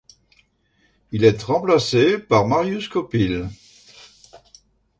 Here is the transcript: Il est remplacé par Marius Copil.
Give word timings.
Il 1.11 1.23
est 1.23 1.43
remplacé 1.43 2.17
par 2.17 2.47
Marius 2.47 2.87
Copil. 2.87 3.45